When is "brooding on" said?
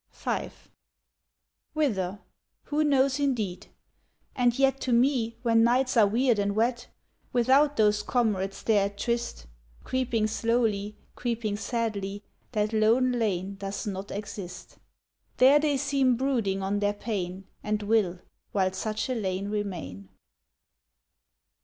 16.17-16.79